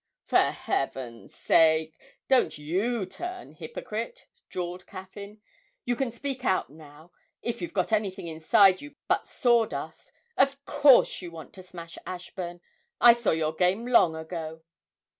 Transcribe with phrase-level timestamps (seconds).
[0.25, 1.95] 'For Heaven's sake
[2.27, 5.41] don't you turn hypocrite!' drawled Caffyn.
[5.85, 7.11] 'You can speak out now
[7.43, 12.61] if you've got anything inside you but sawdust, of course you want to smash Ashburn!
[12.99, 14.63] I saw your game long ago.'